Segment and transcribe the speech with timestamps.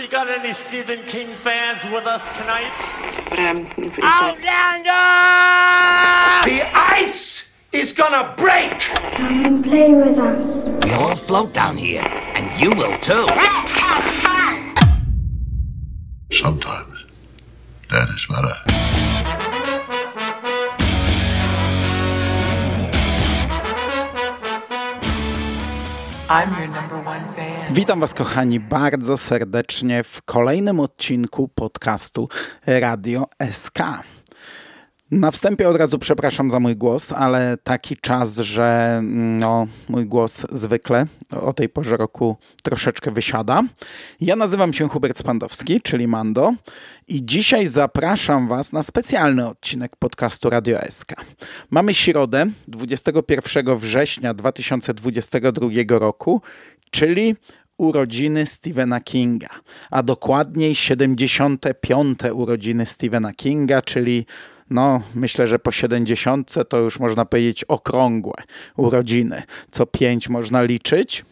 [0.00, 2.72] We got any Stephen King fans with us tonight?
[3.28, 4.88] But if, if Outlander!
[6.48, 8.80] The ice is gonna break!
[8.80, 10.86] Come and play with us.
[10.86, 13.26] We all float down here, and you will too.
[13.28, 14.74] Let's have fun!
[16.32, 17.04] Sometimes
[17.90, 18.89] that is better.
[27.70, 32.28] Witam Was, kochani, bardzo serdecznie w kolejnym odcinku podcastu
[32.66, 33.78] Radio SK.
[35.10, 40.06] Na wstępie od razu przepraszam za mój głos, ale taki czas, że mm, no, mój
[40.06, 43.62] głos zwykle o tej porze roku troszeczkę wysiada.
[44.20, 46.52] Ja nazywam się Hubert Spandowski, czyli Mando,
[47.08, 51.14] i dzisiaj zapraszam Was na specjalny odcinek podcastu Radio SK.
[51.70, 56.42] Mamy środę, 21 września 2022 roku,
[56.90, 57.36] czyli
[57.78, 59.48] urodziny Stephena Kinga,
[59.90, 62.18] a dokładniej 75.
[62.32, 64.26] urodziny Stephena Kinga, czyli
[64.70, 68.34] no, myślę, że po 70 to już można powiedzieć okrągłe
[68.76, 69.42] urodziny.
[69.70, 71.24] Co pięć można liczyć.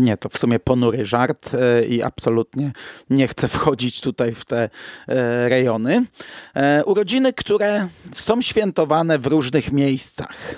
[0.00, 2.72] Nie, to w sumie ponury żart e, i absolutnie
[3.10, 4.70] nie chcę wchodzić tutaj w te
[5.08, 6.04] e, rejony.
[6.54, 10.56] E, urodziny, które są świętowane w różnych miejscach.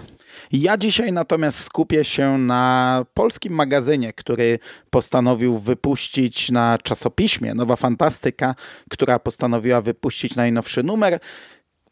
[0.52, 4.58] Ja dzisiaj natomiast skupię się na polskim magazynie, który
[4.90, 8.54] postanowił wypuścić na czasopiśmie Nowa Fantastyka,
[8.90, 11.20] która postanowiła wypuścić najnowszy numer,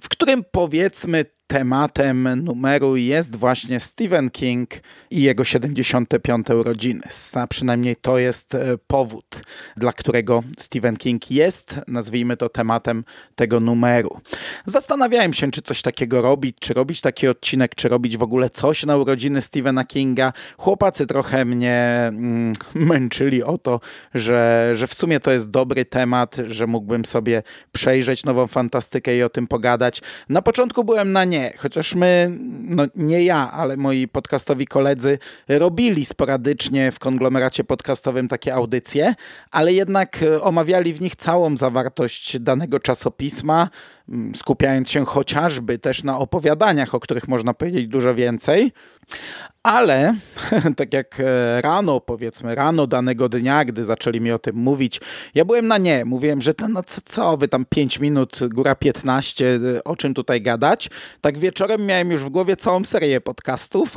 [0.05, 1.25] w którym powiedzmy
[1.55, 4.71] tematem numeru jest właśnie Stephen King
[5.11, 6.51] i jego 75.
[6.51, 7.03] urodziny.
[7.35, 9.43] A przynajmniej to jest e, powód,
[9.77, 14.21] dla którego Stephen King jest, nazwijmy to tematem tego numeru.
[14.67, 18.87] Zastanawiałem się, czy coś takiego robić, czy robić taki odcinek, czy robić w ogóle coś
[18.87, 20.33] na urodziny Stephena Kinga.
[20.59, 23.81] Chłopacy trochę mnie mm, męczyli o to,
[24.15, 29.23] że, że w sumie to jest dobry temat, że mógłbym sobie przejrzeć nową fantastykę i
[29.23, 30.03] o tym pogadać.
[30.29, 35.19] Na początku byłem na nie, chociaż my, no nie ja, ale moi podcastowi koledzy
[35.49, 39.15] robili sporadycznie w konglomeracie podcastowym takie audycje,
[39.51, 43.69] ale jednak e, omawiali w nich całą zawartość danego czasopisma,
[44.09, 48.73] mm, skupiając się chociażby też na opowiadaniach, o których można powiedzieć dużo więcej.
[49.63, 50.15] Ale
[50.77, 55.01] tak jak e, rano, powiedzmy, rano danego dnia, gdy zaczęli mi o tym mówić,
[55.35, 56.05] ja byłem na nie.
[56.05, 60.15] Mówiłem, że to no co, co wy tam 5 minut, góra 15, e, o czym
[60.15, 60.91] tutaj gadać.
[61.25, 63.95] Tak wieczorem miałem już w głowie całą serię podcastów.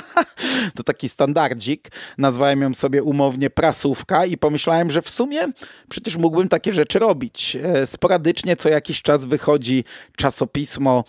[0.76, 1.88] to taki standardzik.
[2.18, 5.40] Nazwałem ją sobie umownie prasówka i pomyślałem, że w sumie
[5.88, 7.56] przecież mógłbym takie rzeczy robić.
[7.62, 9.84] E, sporadycznie co jakiś czas wychodzi
[10.16, 11.04] czasopismo,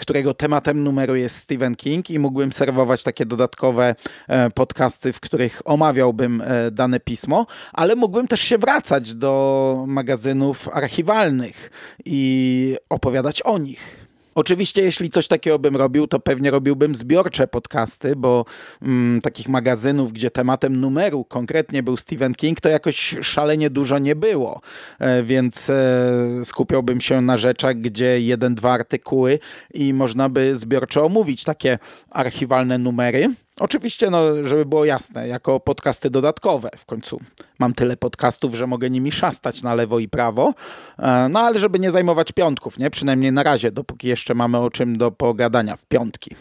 [0.00, 3.94] którego tematem numeru jest Stephen King i mógłbym serwować takie dodatkowe
[4.28, 10.68] e, podcasty, w których omawiałbym e, dane pismo, ale mógłbym też się wracać do magazynów
[10.68, 11.70] archiwalnych
[12.04, 14.03] i opowiadać o nich.
[14.34, 18.44] Oczywiście, jeśli coś takiego bym robił, to pewnie robiłbym zbiorcze podcasty, bo
[18.82, 24.16] mm, takich magazynów, gdzie tematem numeru konkretnie był Stephen King, to jakoś szalenie dużo nie
[24.16, 24.60] było.
[24.98, 29.38] E, więc e, skupiałbym się na rzeczach, gdzie jeden, dwa artykuły
[29.74, 31.78] i można by zbiorczo omówić takie
[32.10, 33.34] archiwalne numery.
[33.60, 36.70] Oczywiście, no, żeby było jasne, jako podcasty dodatkowe.
[36.76, 37.20] W końcu
[37.58, 40.54] mam tyle podcastów, że mogę nimi szastać na lewo i prawo.
[40.98, 42.90] E, no ale żeby nie zajmować piątków, nie?
[42.90, 46.36] Przynajmniej na razie, dopóki jeszcze mamy o czym do pogadania w piątki.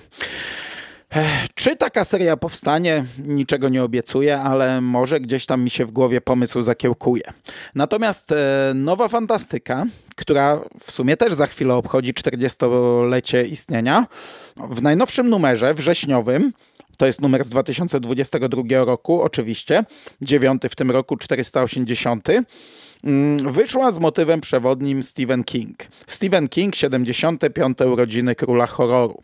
[1.56, 3.06] Czy taka seria powstanie?
[3.18, 7.24] Niczego nie obiecuję, ale może gdzieś tam mi się w głowie pomysł zakiełkuje.
[7.76, 9.86] Natomiast e, nowa fantastyka,
[10.16, 14.08] która w sumie też za chwilę obchodzi 40-lecie istnienia,
[14.58, 16.54] w najnowszym numerze wrześniowym
[16.98, 19.86] to jest numer z 2022 roku, oczywiście,
[20.22, 22.28] dziewiąty w tym roku, 480.
[23.04, 25.78] Mm, wyszła z motywem przewodnim Stephen King.
[26.08, 27.82] Stephen King, 75.
[27.82, 29.24] urodziny króla horroru.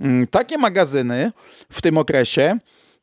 [0.00, 1.32] Mm, takie magazyny
[1.70, 2.58] w tym okresie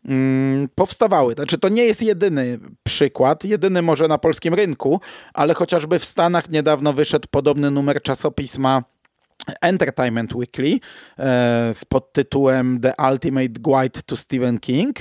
[0.06, 1.34] mm, powstawały.
[1.34, 5.02] Znaczy, to nie jest jedyny przykład, jedyny może na polskim rynku,
[5.34, 8.84] ale chociażby w Stanach niedawno wyszedł podobny numer czasopisma
[9.62, 10.80] Entertainment Weekly
[11.20, 15.00] e, z podtytułem The Ultimate Guide to Stephen King,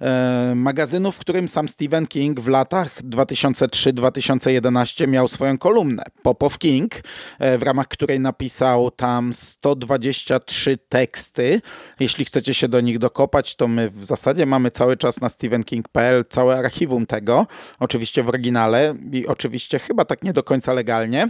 [0.00, 6.58] e, magazynu, w którym sam Stephen King w latach 2003-2011 miał swoją kolumnę Pop of
[6.58, 7.02] King,
[7.38, 11.60] e, w ramach której napisał tam 123 teksty.
[12.00, 16.24] Jeśli chcecie się do nich dokopać, to my w zasadzie mamy cały czas na stephenking.pl
[16.28, 17.46] całe archiwum tego,
[17.80, 21.28] oczywiście w oryginale i oczywiście chyba tak nie do końca legalnie.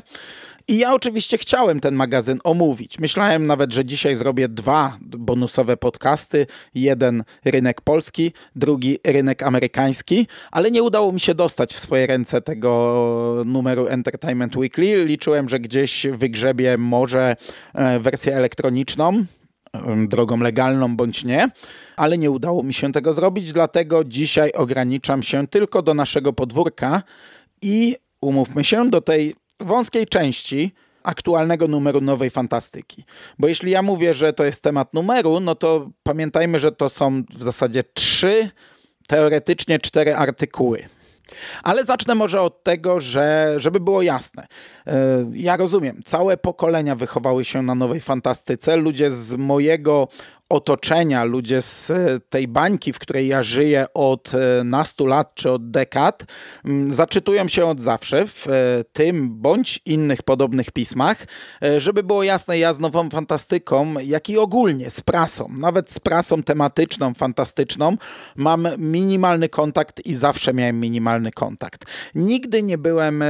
[0.69, 2.99] I ja oczywiście chciałem ten magazyn omówić.
[2.99, 6.47] Myślałem nawet, że dzisiaj zrobię dwa bonusowe podcasty.
[6.75, 12.43] Jeden rynek polski, drugi rynek amerykański, ale nie udało mi się dostać w swoje ręce
[12.43, 15.05] tego numeru Entertainment Weekly.
[15.05, 17.37] Liczyłem, że gdzieś wygrzebie może
[17.75, 19.25] e, wersję elektroniczną
[20.09, 21.49] drogą legalną bądź nie,
[21.97, 27.03] ale nie udało mi się tego zrobić, dlatego dzisiaj ograniczam się tylko do naszego podwórka
[27.63, 30.73] i umówmy się do tej wąskiej części
[31.03, 33.05] aktualnego numeru Nowej Fantastyki.
[33.39, 37.23] Bo jeśli ja mówię, że to jest temat numeru, no to pamiętajmy, że to są
[37.31, 38.51] w zasadzie trzy,
[39.07, 40.89] teoretycznie cztery artykuły.
[41.63, 44.47] Ale zacznę może od tego, że żeby było jasne.
[44.87, 44.95] E,
[45.33, 48.77] ja rozumiem, całe pokolenia wychowały się na nowej fantastyce.
[48.77, 50.09] Ludzie z mojego
[50.53, 55.51] otoczenia, ludzie z e, tej bańki, w której ja żyję od e, nastu lat czy
[55.51, 56.25] od dekad,
[56.89, 58.51] zaczytują się od zawsze w e,
[58.93, 61.27] tym bądź innych podobnych pismach.
[61.77, 66.43] Żeby było jasne, ja z nową fantastyką, jak i ogólnie z prasą, nawet z prasą
[66.43, 67.97] tematyczną, fantastyczną,
[68.37, 71.85] mam minimalny kontakt i zawsze miałem minimalny kontakt.
[72.15, 73.25] Nigdy nie byłem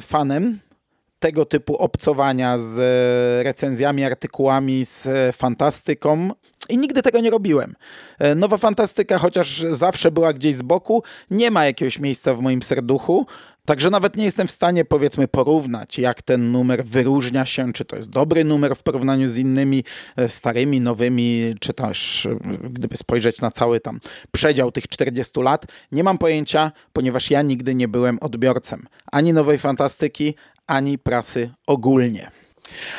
[0.00, 0.58] fanem
[1.18, 2.76] tego typu obcowania z
[3.44, 6.30] recenzjami, artykułami, z fantastyką.
[6.68, 7.74] I nigdy tego nie robiłem.
[8.18, 12.62] E, Nowa fantastyka, chociaż zawsze była gdzieś z boku, nie ma jakiegoś miejsca w moim
[12.62, 13.26] serduchu.
[13.64, 17.96] Także nawet nie jestem w stanie, powiedzmy, porównać, jak ten numer wyróżnia się, czy to
[17.96, 19.84] jest dobry numer w porównaniu z innymi
[20.16, 22.38] e, starymi, nowymi, czy też, e,
[22.70, 24.00] gdyby spojrzeć na cały tam
[24.32, 25.66] przedział tych 40 lat.
[25.92, 30.34] Nie mam pojęcia, ponieważ ja nigdy nie byłem odbiorcem ani nowej fantastyki,
[30.66, 32.30] ani prasy ogólnie.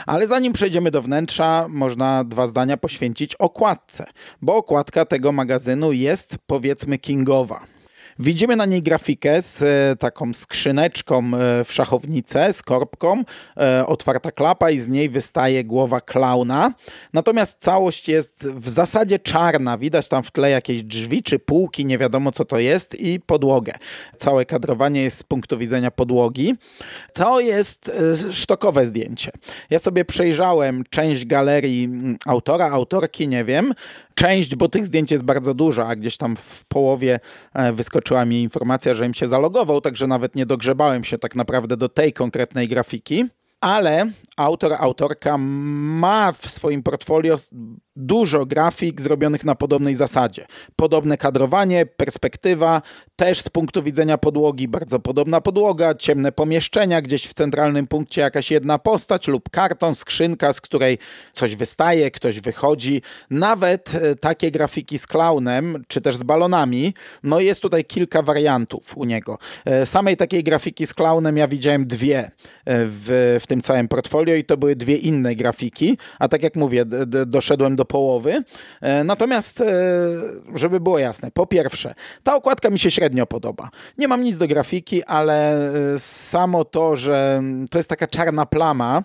[0.05, 4.05] Ale zanim przejdziemy do wnętrza, można dwa zdania poświęcić okładce,
[4.41, 7.76] bo okładka tego magazynu jest powiedzmy kingowa.
[8.19, 13.23] Widzimy na niej grafikę z e, taką skrzyneczką e, w szachownicę, z korbką,
[13.57, 16.73] e, otwarta klapa i z niej wystaje głowa klauna.
[17.13, 19.77] Natomiast całość jest w zasadzie czarna.
[19.77, 23.73] Widać tam w tle jakieś drzwi czy półki, nie wiadomo co to jest i podłogę.
[24.17, 26.55] Całe kadrowanie jest z punktu widzenia podłogi.
[27.13, 27.91] To jest
[28.31, 29.31] sztokowe zdjęcie.
[29.69, 33.73] Ja sobie przejrzałem część galerii mm, autora, autorki, nie wiem
[34.17, 37.19] część, bo tych zdjęć jest bardzo dużo, a gdzieś tam w połowie
[37.53, 41.77] e, wyskoczyła mi informacja, że im się zalogował, także nawet nie dogrzebałem się tak naprawdę
[41.77, 43.25] do tej konkretnej grafiki.
[43.61, 47.37] Ale autor, autorka ma w swoim portfolio
[47.97, 50.45] dużo grafik zrobionych na podobnej zasadzie.
[50.75, 52.81] Podobne kadrowanie, perspektywa,
[53.15, 58.51] też z punktu widzenia podłogi bardzo podobna podłoga, ciemne pomieszczenia, gdzieś w centralnym punkcie jakaś
[58.51, 60.97] jedna postać lub karton, skrzynka, z której
[61.33, 63.01] coś wystaje, ktoś wychodzi.
[63.29, 66.93] Nawet e, takie grafiki z klaunem, czy też z balonami,
[67.23, 69.37] no jest tutaj kilka wariantów u niego.
[69.65, 72.31] E, samej takiej grafiki z klaunem ja widziałem dwie e,
[72.65, 76.85] w, w tym całym portfolio i to były dwie inne grafiki, a tak jak mówię,
[77.25, 78.43] doszedłem do połowy.
[78.81, 79.65] E, natomiast, e,
[80.55, 83.69] żeby było jasne, po pierwsze, ta okładka mi się średnio podoba.
[83.97, 85.53] Nie mam nic do grafiki, ale
[85.93, 87.41] e, samo to, że
[87.71, 89.03] to jest taka czarna plama,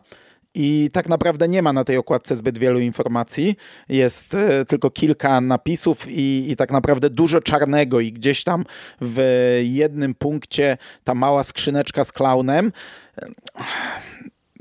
[0.54, 3.56] i tak naprawdę nie ma na tej okładce zbyt wielu informacji.
[3.88, 4.36] Jest
[4.68, 8.64] tylko kilka napisów i, i, tak naprawdę dużo czarnego, i gdzieś tam
[9.00, 9.20] w
[9.64, 12.72] jednym punkcie ta mała skrzyneczka z klaunem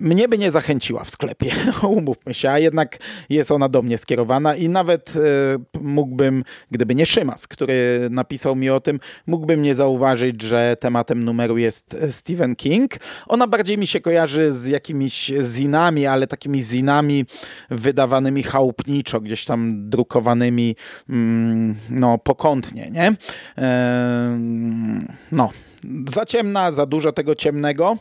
[0.02, 1.52] mnie by nie zachęciła w sklepie,
[1.98, 2.98] umówmy się, a jednak
[3.30, 8.70] jest ona do mnie skierowana i nawet e, mógłbym, gdyby nie Szymas, który napisał mi
[8.70, 12.92] o tym, mógłbym nie zauważyć, że tematem numeru jest Stephen King.
[13.28, 17.26] Ona bardziej mi się kojarzy z jakimiś zinami, ale takimi zinami
[17.70, 20.76] wydawanymi chałupniczo, gdzieś tam drukowanymi
[21.10, 23.14] mm, no, pokątnie, nie?
[23.58, 24.40] E,
[25.32, 25.50] no,
[26.08, 27.98] za ciemna, za dużo tego ciemnego.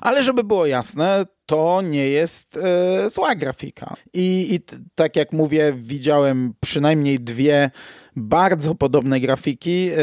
[0.00, 3.96] Ale żeby było jasne, to nie jest e, zła grafika.
[4.14, 4.60] I, I
[4.94, 7.70] tak jak mówię, widziałem przynajmniej dwie
[8.16, 9.96] bardzo podobne grafiki e,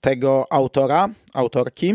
[0.00, 1.94] tego autora, autorki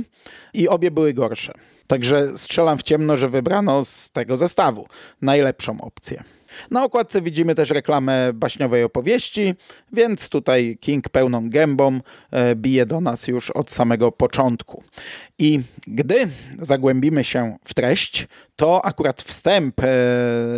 [0.53, 1.53] i obie były gorsze.
[1.87, 4.87] Także strzelam w ciemno, że wybrano z tego zestawu
[5.21, 6.23] najlepszą opcję.
[6.71, 9.55] Na okładce widzimy też reklamę baśniowej opowieści,
[9.93, 11.99] więc tutaj King pełną gębą
[12.31, 14.83] e, bije do nas już od samego początku.
[15.39, 16.27] I gdy
[16.61, 19.83] zagłębimy się w treść, to akurat wstęp e,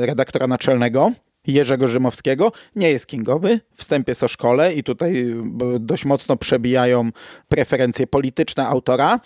[0.05, 1.12] redaktora naczelnego
[1.48, 3.60] Jerzego Rzymowskiego nie jest kingowy.
[3.75, 7.12] Wstęp jest o szkole i tutaj e, dość mocno przebijają
[7.48, 9.19] preferencje polityczne autora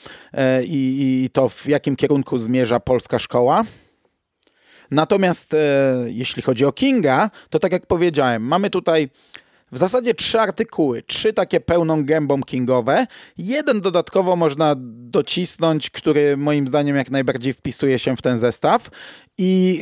[0.64, 3.64] i, i to w jakim kierunku zmierza polska szkoła.
[4.92, 5.58] Natomiast e,
[6.08, 9.10] jeśli chodzi o Kinga, to tak jak powiedziałem, mamy tutaj
[9.72, 13.08] w zasadzie trzy artykuły, trzy takie pełną gębą kingowe.
[13.38, 18.90] Jeden dodatkowo można docisnąć, który moim zdaniem jak najbardziej wpisuje się w ten zestaw
[19.38, 19.82] i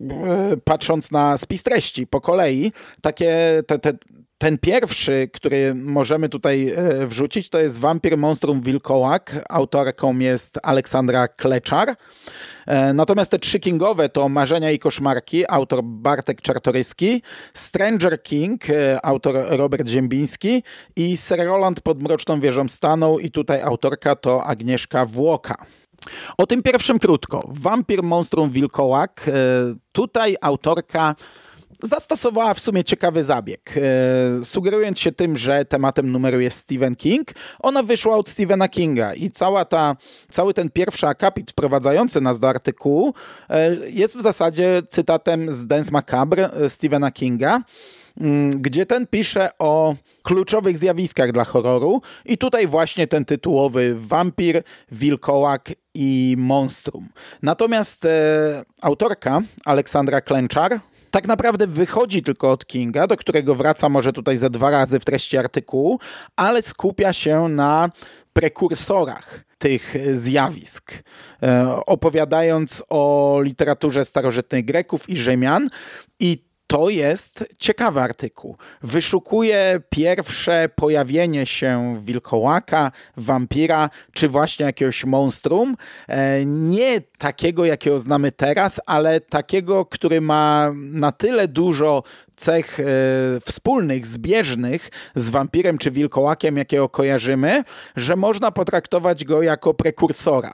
[0.00, 3.92] e, patrząc na spis treści po kolei, takie te, te,
[4.42, 9.44] ten pierwszy, który możemy tutaj e, wrzucić, to jest Wampir Monstrum Wilkołak.
[9.48, 11.94] Autorką jest Aleksandra Kleczar.
[12.66, 17.22] E, natomiast te trzy kingowe to Marzenia i Koszmarki, autor Bartek Czartoryski,
[17.54, 20.62] Stranger King, e, autor Robert Ziembiński
[20.96, 25.66] i Sir Roland pod Mroczną Wieżą stanął i tutaj autorka to Agnieszka Włoka.
[26.38, 27.48] O tym pierwszym krótko.
[27.48, 29.30] Wampir Monstrum Wilkołak.
[29.92, 31.14] Tutaj autorka
[31.82, 33.74] zastosowała w sumie ciekawy zabieg.
[33.76, 37.28] E, sugerując się tym, że tematem numeru jest Stephen King,
[37.60, 39.96] ona wyszła od Stephena Kinga i cała ta,
[40.30, 43.14] cały ten pierwszy akapit wprowadzający nas do artykułu
[43.50, 47.60] e, jest w zasadzie cytatem z Dance Macabre e, Stephena Kinga,
[48.20, 54.62] mm, gdzie ten pisze o kluczowych zjawiskach dla horroru i tutaj właśnie ten tytułowy wampir,
[54.92, 57.08] wilkołak i monstrum.
[57.42, 60.80] Natomiast e, autorka Aleksandra Klęczar
[61.12, 65.04] tak naprawdę wychodzi tylko od Kinga, do którego wraca może tutaj ze dwa razy w
[65.04, 65.98] treści artykułu,
[66.36, 67.90] ale skupia się na
[68.32, 70.92] prekursorach tych zjawisk,
[71.42, 75.68] e, opowiadając o literaturze starożytnych Greków i Rzymian.
[76.20, 78.56] I to jest ciekawy artykuł.
[78.82, 85.76] Wyszukuje pierwsze pojawienie się wilkołaka, wampira, czy właśnie jakiegoś monstrum.
[86.08, 92.02] E, nie takiego, jakiego znamy teraz, ale takiego, który ma na tyle dużo
[92.36, 92.84] cech e,
[93.46, 97.64] wspólnych, zbieżnych z wampirem czy wilkołakiem, jakiego kojarzymy,
[97.96, 100.52] że można potraktować go jako prekursora.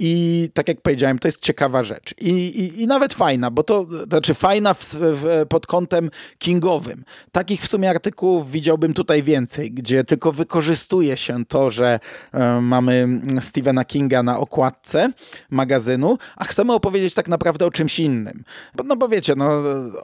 [0.00, 2.14] I tak jak powiedziałem, to jest ciekawa rzecz.
[2.20, 7.04] I, i, i nawet fajna, bo to znaczy fajna w, w, pod kątem kingowym.
[7.32, 12.00] Takich w sumie artykułów widziałbym tutaj więcej, gdzie tylko wykorzystuje się to, że
[12.32, 15.12] e, mamy Stephena Kinga na okładce
[15.50, 18.44] magazynu, a chcemy opowiedzieć tak naprawdę o czymś innym.
[18.84, 19.50] No bo wiecie, no,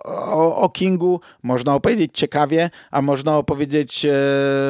[0.05, 4.13] o, o Kingu można opowiedzieć ciekawie, a można opowiedzieć e,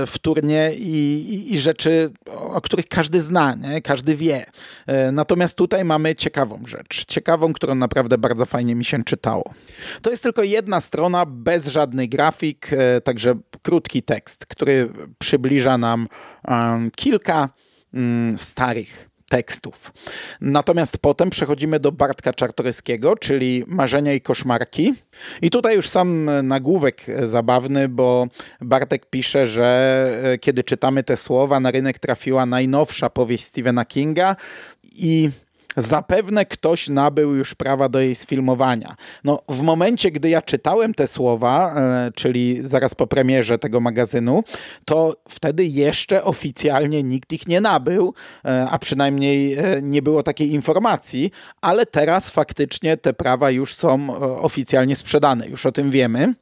[0.07, 0.95] wtórnie i,
[1.35, 3.83] i, i, rzeczy, o których każdy zna, nie?
[3.83, 4.47] każdy wie.
[4.87, 7.05] E, natomiast tutaj mamy ciekawą rzecz.
[7.05, 9.55] Ciekawą, którą naprawdę bardzo fajnie mi się czytało.
[10.03, 16.09] To jest tylko jedna strona, bez żadnych grafik, e, także krótki tekst, który przybliża nam
[16.97, 17.49] kilka
[17.95, 19.93] um, starych tekstów.
[20.41, 24.95] Natomiast potem przechodzimy do Bartka Czartoryskiego, czyli Marzenia i Koszmarki.
[25.43, 28.27] I tutaj już sam nagłówek zabawny, bo
[28.61, 34.37] Bartek pisze, że e, kiedy czytamy te słowa, na rynek trafiła najnowsza powieść Stephena Kinga
[34.97, 35.31] i
[35.77, 38.97] Zapewne ktoś nabył już prawa do jej sfilmowania.
[39.25, 44.45] No, w momencie, gdy ja czytałem te słowa, e, czyli zaraz po premierze tego magazynu,
[44.85, 48.15] to wtedy jeszcze oficjalnie nikt ich nie nabył,
[48.45, 54.17] e, a przynajmniej e, nie było takiej informacji, ale teraz faktycznie te prawa już są
[54.43, 56.35] oficjalnie sprzedane, już o tym wiemy.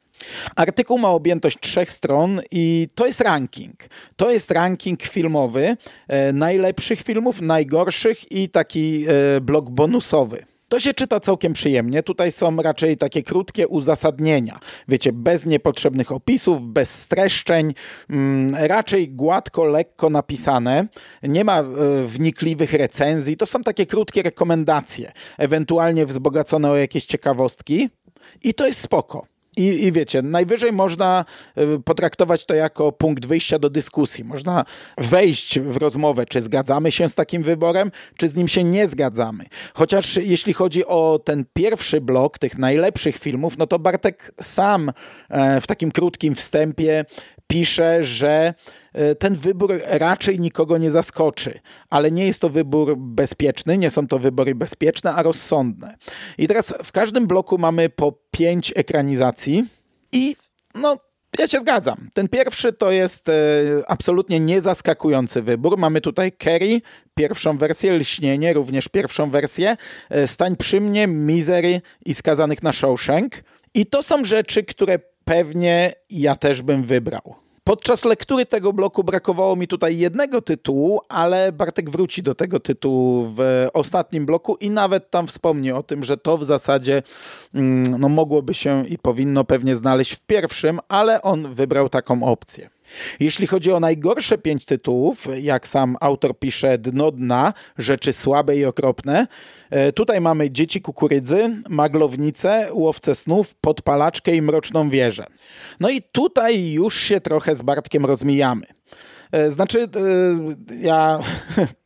[0.55, 3.75] Artykuł ma objętość trzech stron i to jest ranking.
[4.15, 5.77] To jest ranking filmowy
[6.07, 10.45] e, najlepszych filmów, najgorszych i taki e, blok bonusowy.
[10.73, 12.03] To się czyta całkiem przyjemnie.
[12.03, 14.59] Tutaj są raczej takie krótkie uzasadnienia.
[14.87, 17.73] Wiecie, bez niepotrzebnych opisów, bez streszczeń,
[18.09, 20.87] mm, raczej gładko, lekko napisane.
[21.23, 21.65] Nie ma e,
[22.05, 23.37] wnikliwych recenzji.
[23.37, 27.89] To są takie krótkie rekomendacje, ewentualnie wzbogacone o jakieś ciekawostki.
[28.43, 29.32] I to jest spoko.
[29.57, 31.25] I, I wiecie, najwyżej można
[31.57, 34.23] y, potraktować to jako punkt wyjścia do dyskusji.
[34.23, 34.65] Można
[34.97, 39.45] wejść w rozmowę, czy zgadzamy się z takim wyborem, czy z nim się nie zgadzamy.
[39.73, 44.91] Chociaż jeśli chodzi o ten pierwszy blok tych najlepszych filmów, no to Bartek sam
[45.29, 47.05] e, w takim krótkim wstępie
[47.53, 48.53] pisze, że
[48.93, 54.07] e, ten wybór raczej nikogo nie zaskoczy, ale nie jest to wybór bezpieczny, nie są
[54.07, 55.97] to wybory bezpieczne, a rozsądne.
[56.37, 59.65] I teraz w każdym bloku mamy po pięć ekranizacji
[60.11, 60.35] i
[60.75, 60.97] no
[61.39, 62.09] ja się zgadzam.
[62.13, 63.33] Ten pierwszy to jest e,
[63.87, 65.77] absolutnie niezaskakujący wybór.
[65.77, 66.81] Mamy tutaj Kerry,
[67.15, 69.77] pierwszą wersję, Lśnienie, również pierwszą wersję,
[70.09, 73.43] e, Stań przy mnie, Misery i Skazanych na Shawshank.
[73.73, 77.42] I to są rzeczy, które pewnie ja też bym wybrał.
[77.63, 83.33] Podczas lektury tego bloku brakowało mi tutaj jednego tytułu, ale Bartek wróci do tego tytułu
[83.37, 87.03] w ostatnim bloku i nawet tam wspomni o tym, że to w zasadzie
[87.53, 92.69] mm, no, mogłoby się i powinno pewnie znaleźć w pierwszym, ale on wybrał taką opcję.
[93.19, 98.65] Jeśli chodzi o najgorsze pięć tytułów, jak sam autor pisze, dno dna, rzeczy słabe i
[98.65, 99.27] okropne,
[99.69, 105.25] e, tutaj mamy Dzieci kukurydzy, Maglownice, Łowce snów, Podpalaczkę i Mroczną wieżę.
[105.79, 108.65] No i tutaj już się trochę z Bartkiem rozmijamy.
[109.31, 109.87] E, znaczy, e,
[110.81, 111.19] ja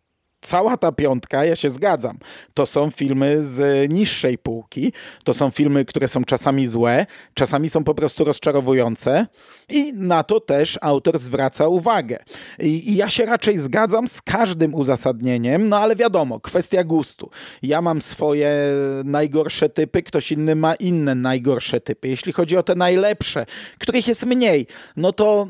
[0.48, 2.18] cała ta piątka, ja się zgadzam,
[2.54, 7.84] to są filmy z niższej półki, to są filmy, które są czasami złe, czasami są
[7.84, 9.28] po prostu rozczarowujące
[9.70, 12.18] i na to też autor zwraca uwagę.
[12.60, 17.30] I, i ja się raczej zgadzam z każdym uzasadnieniem, no ale wiadomo, kwestia gustu.
[17.62, 18.52] Ja mam swoje
[19.06, 22.08] najgorsze typy, ktoś inny ma inne najgorsze typy.
[22.08, 23.46] Jeśli chodzi o te najlepsze,
[23.80, 25.48] których jest mniej, no to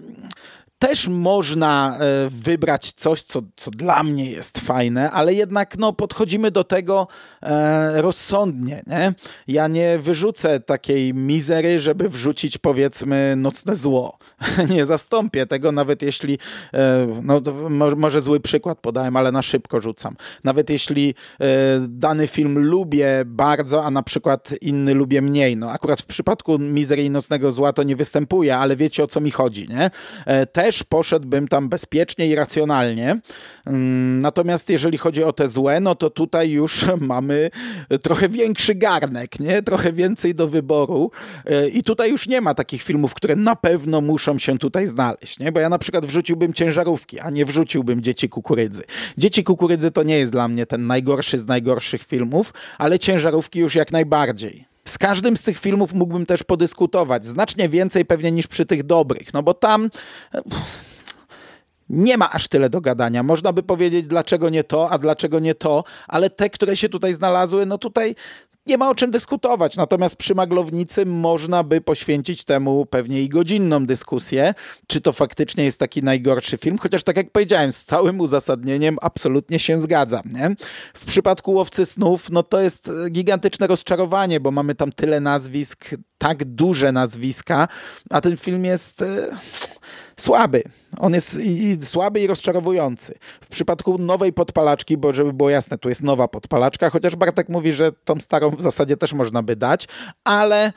[0.80, 6.52] też można e, wybrać coś, co, co dla mnie jest fajne, ale jednak no, podchodzimy
[6.52, 7.08] do tego
[7.44, 8.84] e, rozsądnie.
[8.88, 9.14] Nie?
[9.48, 14.18] Ja nie wyrzucę takiej mizery, żeby wrzucić powiedzmy nocne zło.
[14.76, 16.40] nie zastąpię tego, nawet jeśli,
[16.74, 17.42] e, no,
[17.96, 20.16] może zły przykład podałem, ale na szybko rzucam.
[20.44, 21.16] Nawet jeśli
[21.88, 25.58] dany film lubię bardzo, a na przykład inny lubię mniej.
[25.58, 29.22] No, akurat w przypadku mizery i nocnego zła to nie występuje, ale wiecie o co
[29.22, 29.68] mi chodzi.
[29.68, 29.90] Nie?
[30.26, 33.20] E, też poszedłbym tam bezpiecznie i racjonalnie.
[33.66, 37.50] Mm, natomiast jeżeli chodzi o te złe, no to tutaj już mamy
[38.04, 39.64] trochę większy garnek, nie?
[39.64, 41.12] Trochę więcej do wyboru.
[41.46, 45.40] E, I tutaj już nie ma takich filmów, które na pewno muszą się tutaj znaleźć,
[45.40, 45.52] nie?
[45.52, 48.84] Bo ja na przykład wrzuciłbym ciężarówki, a nie wrzuciłbym Dzieci Kukurydzy.
[49.18, 53.76] Dzieci Kukurydzy to nie jest dla mnie ten najgorszy z najgorszych filmów, ale ciężarówki już
[53.76, 54.77] jak najbardziej.
[54.88, 57.26] Z każdym z tych filmów mógłbym też podyskutować.
[57.26, 59.90] Znacznie więcej pewnie niż przy tych dobrych, no bo tam
[60.34, 60.42] e,
[61.90, 63.24] nie ma aż tyle do gadania.
[63.24, 67.14] Można by powiedzieć, dlaczego nie to, a dlaczego nie to, ale te, które się tutaj
[67.14, 68.16] znalazły, no tutaj
[68.68, 69.76] nie ma o czym dyskutować.
[69.76, 74.54] Natomiast przy Maglownicy można by poświęcić temu pewnie i godzinną dyskusję,
[74.88, 79.60] czy to faktycznie jest taki najgorszy film, chociaż tak jak powiedziałem, z całym uzasadnieniem absolutnie
[79.60, 80.24] się zgadzam.
[80.34, 80.56] Nie?
[80.94, 86.46] W przypadku Łowcy Snów, no to jest gigantyczne rozczarowanie, bo mamy tam tyle nazwisk, tak
[86.46, 87.68] duże nazwiska,
[88.10, 89.38] a ten film jest e,
[90.20, 90.64] słaby.
[91.00, 93.14] On jest i, i słaby i rozczarowujący.
[93.42, 97.72] W przypadku nowej podpalaczki, bo żeby było jasne, tu jest nowa podpalaczka, chociaż Bartek mówi,
[97.72, 99.88] że tą starą w zasadzie też można by dać,
[100.24, 100.74] ale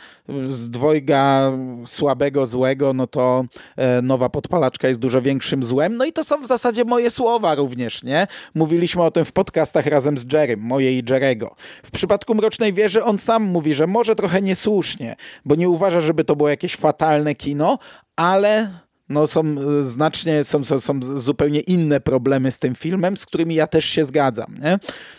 [0.49, 1.53] z dwojga
[1.87, 3.45] słabego, złego, no to
[3.77, 5.97] e, nowa podpalaczka jest dużo większym złem.
[5.97, 8.27] No i to są w zasadzie moje słowa również, nie?
[8.55, 11.55] Mówiliśmy o tym w podcastach razem z Jerrym, moje i Jerego.
[11.83, 16.25] W przypadku Mrocznej Wieży on sam mówi, że może trochę niesłusznie, bo nie uważa, żeby
[16.25, 17.79] to było jakieś fatalne kino,
[18.17, 18.71] ale
[19.11, 23.55] no są e, znacznie, są, są, są zupełnie inne problemy z tym filmem, z którymi
[23.55, 24.55] ja też się zgadzam.
[24.63, 24.79] Nie?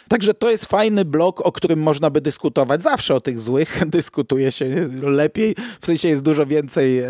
[0.09, 2.83] Także to jest fajny blok, o którym można by dyskutować.
[2.83, 7.09] Zawsze o tych złych dyskutuje się lepiej, w sensie jest dużo więcej e,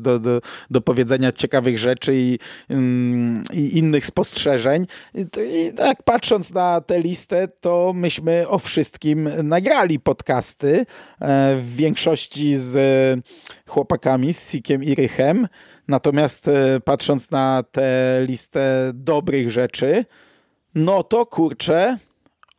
[0.00, 0.40] do, do,
[0.70, 4.86] do powiedzenia ciekawych rzeczy i, mm, i innych spostrzeżeń.
[5.14, 10.86] I, I tak patrząc na tę listę, to myśmy o wszystkim nagrali podcasty,
[11.20, 12.78] e, w większości z
[13.66, 15.48] chłopakami, z Sikiem i Rychem.
[15.88, 20.04] Natomiast e, patrząc na tę listę dobrych rzeczy,
[20.74, 21.98] no to kurczę,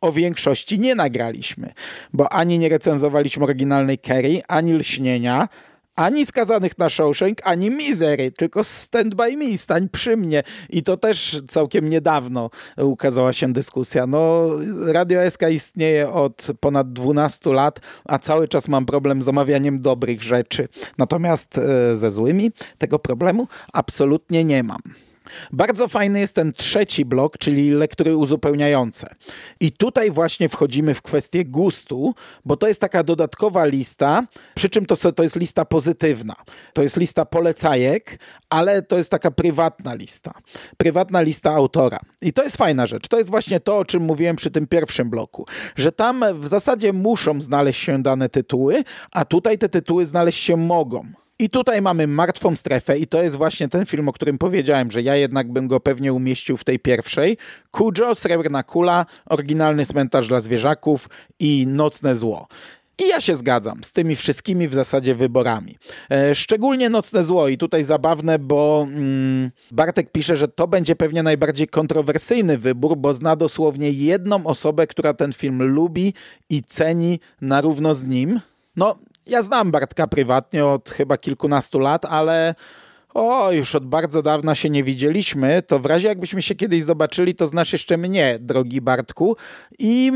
[0.00, 1.72] o większości nie nagraliśmy,
[2.12, 5.48] bo ani nie recenzowaliśmy oryginalnej Kerry, ani Lśnienia,
[5.96, 10.42] ani skazanych na Shawshank, ani Misery, tylko Stand By Me, stań przy mnie.
[10.70, 14.06] I to też całkiem niedawno ukazała się dyskusja.
[14.06, 14.48] No,
[14.86, 20.22] Radio SK istnieje od ponad 12 lat, a cały czas mam problem z omawianiem dobrych
[20.22, 20.68] rzeczy.
[20.98, 24.80] Natomiast e, ze złymi tego problemu absolutnie nie mam.
[25.52, 29.14] Bardzo fajny jest ten trzeci blok, czyli lektury uzupełniające.
[29.60, 34.86] I tutaj właśnie wchodzimy w kwestię gustu, bo to jest taka dodatkowa lista, przy czym
[34.86, 36.36] to, to jest lista pozytywna.
[36.72, 38.18] To jest lista polecajek,
[38.50, 40.32] ale to jest taka prywatna lista.
[40.76, 41.98] Prywatna lista autora.
[42.22, 43.08] I to jest fajna rzecz.
[43.08, 46.92] To jest właśnie to, o czym mówiłem przy tym pierwszym bloku, że tam w zasadzie
[46.92, 51.12] muszą znaleźć się dane tytuły, a tutaj te tytuły znaleźć się mogą.
[51.40, 55.02] I tutaj mamy martwą strefę i to jest właśnie ten film, o którym powiedziałem, że
[55.02, 57.36] ja jednak bym go pewnie umieścił w tej pierwszej.
[57.70, 62.48] Kujo, Srebrna Kula, oryginalny cmentarz dla zwierzaków i Nocne Zło.
[62.98, 65.78] I ja się zgadzam z tymi wszystkimi w zasadzie wyborami.
[66.10, 71.22] E, szczególnie Nocne Zło i tutaj zabawne, bo mm, Bartek pisze, że to będzie pewnie
[71.22, 76.14] najbardziej kontrowersyjny wybór, bo zna dosłownie jedną osobę, która ten film lubi
[76.50, 78.40] i ceni na równo z nim.
[78.76, 78.98] No,
[79.30, 82.54] ja znam Bartka prywatnie od chyba kilkunastu lat, ale
[83.14, 87.34] o, już od bardzo dawna się nie widzieliśmy, to w razie jakbyśmy się kiedyś zobaczyli,
[87.34, 89.36] to znasz jeszcze mnie, drogi Bartku.
[89.78, 90.12] I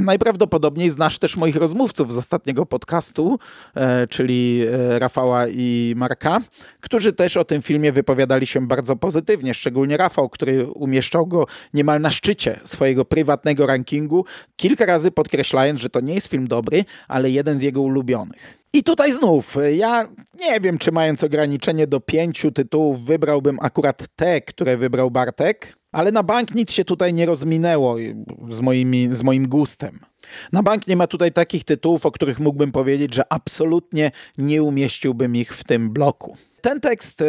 [0.00, 3.38] najprawdopodobniej znasz też moich rozmówców z ostatniego podcastu,
[3.74, 6.40] e, czyli e, Rafała i Marka,
[6.80, 12.00] którzy też o tym filmie wypowiadali się bardzo pozytywnie, szczególnie Rafał, który umieszczał go niemal
[12.00, 14.24] na szczycie swojego prywatnego rankingu,
[14.56, 18.58] kilka razy podkreślając, że to nie jest film dobry, ale jeden z jego ulubionych.
[18.72, 20.08] I tutaj znów, ja
[20.40, 26.12] nie wiem, czy mając ograniczenie do pięciu tytułów, wybrałbym akurat te, które wybrał Bartek, ale
[26.12, 27.96] na bank nic się tutaj nie rozminęło
[28.50, 30.00] z, moimi, z moim gustem.
[30.52, 35.36] Na bank nie ma tutaj takich tytułów, o których mógłbym powiedzieć, że absolutnie nie umieściłbym
[35.36, 36.36] ich w tym bloku.
[36.60, 37.24] Ten tekst e,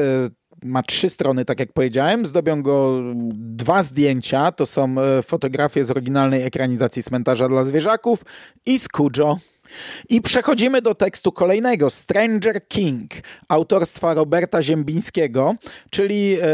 [0.63, 2.25] ma trzy strony, tak jak powiedziałem.
[2.25, 3.01] Zdobią go
[3.33, 4.51] dwa zdjęcia.
[4.51, 8.25] To są e, fotografie z oryginalnej ekranizacji Cmentarza dla Zwierzaków
[8.65, 9.39] i Skujo.
[10.09, 13.11] I przechodzimy do tekstu kolejnego, Stranger King,
[13.47, 15.55] autorstwa Roberta Ziembińskiego,
[15.89, 16.45] czyli e,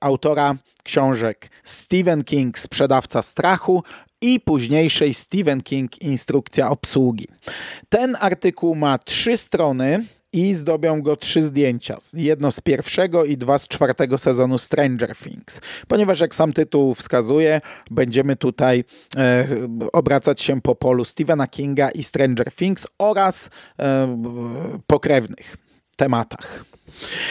[0.00, 3.82] autora książek Stephen King, Sprzedawca Strachu
[4.20, 7.28] i późniejszej Stephen King, Instrukcja obsługi.
[7.88, 11.96] Ten artykuł ma trzy strony, i zdobią go trzy zdjęcia.
[12.14, 15.60] Jedno z pierwszego i dwa z czwartego sezonu Stranger Things.
[15.88, 18.84] Ponieważ jak sam tytuł wskazuje, będziemy tutaj
[19.16, 19.46] e,
[19.92, 24.18] obracać się po polu Stephena Kinga i Stranger Things oraz e,
[24.86, 25.56] pokrewnych
[25.96, 26.71] tematach.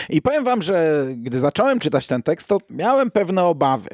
[0.10, 3.90] I powiem wam, że gdy zacząłem czytać ten tekst, to miałem pewne obawy.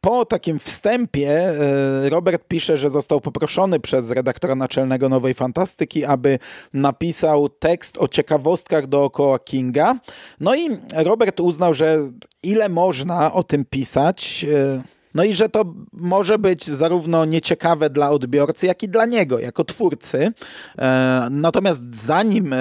[0.00, 6.38] Po takim wstępie e, Robert pisze, że został poproszony przez redaktora naczelnego Nowej Fantastyki, aby
[6.72, 9.94] napisał tekst o ciekawostkach dookoła Kinga.
[10.40, 11.98] No i Robert uznał, że
[12.42, 14.82] ile można o tym pisać, e,
[15.14, 19.64] no i że to może być zarówno nieciekawe dla odbiorcy, jak i dla niego, jako
[19.64, 20.32] twórcy.
[20.78, 22.54] E, natomiast zanim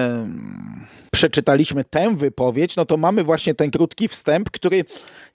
[1.12, 4.86] przeczytaliśmy tę wypowiedź, no to mamy właśnie ten krótki wstęp, który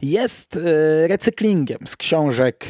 [0.03, 2.69] jest e, recyklingiem z książek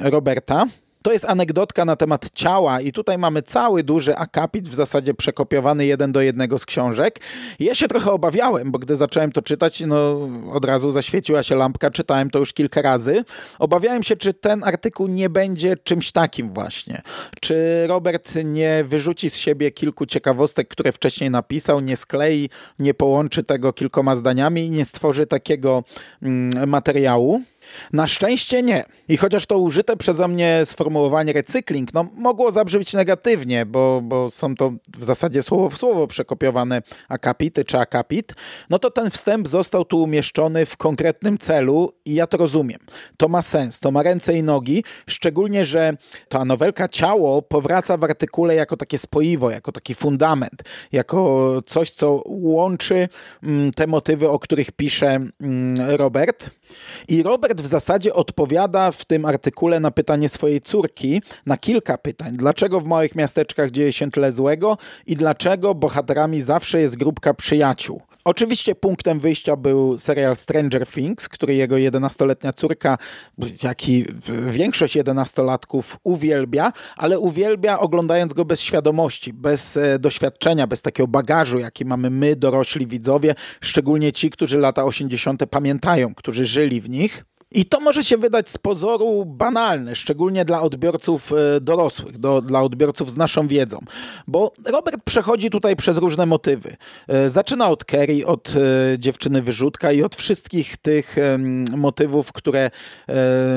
[0.00, 0.66] Roberta.
[1.02, 5.86] To jest anegdotka na temat ciała i tutaj mamy cały duży akapit, w zasadzie przekopiowany
[5.86, 7.20] jeden do jednego z książek.
[7.60, 11.90] ja się trochę obawiałem, bo gdy zacząłem to czytać, no od razu zaświeciła się lampka,
[11.90, 13.24] czytałem to już kilka razy.
[13.58, 17.02] Obawiałem się, czy ten artykuł nie będzie czymś takim właśnie.
[17.40, 23.44] Czy Robert nie wyrzuci z siebie kilku ciekawostek, które wcześniej napisał, nie sklei, nie połączy
[23.44, 25.84] tego kilkoma zdaniami i nie stworzy takiego
[26.22, 27.42] mm, materiału.
[27.92, 28.84] Na szczęście nie.
[29.08, 34.54] I chociaż to użyte przeze mnie sformułowanie recykling, no mogło zabrzmieć negatywnie, bo, bo są
[34.54, 38.34] to w zasadzie słowo w słowo przekopiowane akapity czy akapit,
[38.70, 42.78] no to ten wstęp został tu umieszczony w konkretnym celu i ja to rozumiem.
[43.16, 45.96] To ma sens, to ma ręce i nogi, szczególnie, że
[46.28, 52.22] ta nowelka Ciało powraca w artykule jako takie spoiwo, jako taki fundament, jako coś, co
[52.26, 53.08] łączy
[53.42, 55.06] mm, te motywy, o których pisze
[55.40, 56.50] mm, Robert.
[57.08, 62.36] I Robert w zasadzie odpowiada w tym artykule na pytanie swojej córki, na kilka pytań.
[62.36, 68.02] Dlaczego w małych miasteczkach dzieje się tyle złego i dlaczego bohaterami zawsze jest grupka przyjaciół?
[68.24, 72.98] Oczywiście punktem wyjścia był serial Stranger Things, który jego 11-letnia córka,
[73.62, 74.06] jak i
[74.46, 81.58] większość 11-latków uwielbia, ale uwielbia oglądając go bez świadomości, bez e, doświadczenia, bez takiego bagażu,
[81.58, 85.46] jaki mamy my, dorośli widzowie, szczególnie ci, którzy lata 80.
[85.50, 87.24] pamiętają, którzy żyli w nich.
[87.52, 92.62] I to może się wydać z pozoru banalne, szczególnie dla odbiorców e, dorosłych, do, dla
[92.62, 93.78] odbiorców z naszą wiedzą,
[94.26, 96.76] bo Robert przechodzi tutaj przez różne motywy.
[97.08, 101.16] E, zaczyna od Kerry, od e, dziewczyny wyrzutka i od wszystkich tych
[101.76, 102.70] motywów, które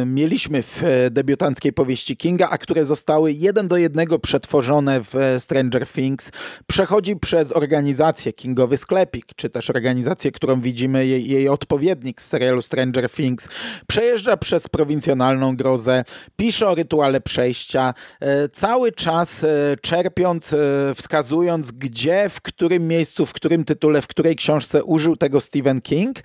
[0.06, 6.32] mieliśmy w debiutanckiej powieści Kinga, a które zostały jeden do jednego przetworzone w Stranger Things.
[6.68, 12.62] Przechodzi przez organizację Kingowy Sklepik, czy też organizację, którą widzimy, jej, jej odpowiednik z serialu
[12.62, 13.50] Stranger Things
[13.88, 16.04] Przejeżdża przez prowincjonalną grozę,
[16.36, 19.48] pisze o rytuale przejścia, e, cały czas e,
[19.82, 20.58] czerpiąc, e,
[20.96, 26.20] wskazując gdzie, w którym miejscu, w którym tytule, w której książce użył tego Stephen King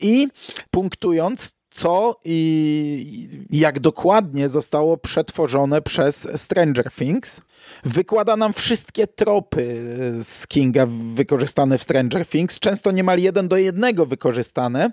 [0.00, 0.28] i
[0.70, 7.40] punktując, co i jak dokładnie zostało przetworzone przez Stranger Things.
[7.84, 9.84] Wykłada nam wszystkie tropy
[10.22, 14.90] z Kinga wykorzystane w Stranger Things, często niemal jeden do jednego wykorzystane,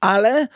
[0.00, 0.48] ale e,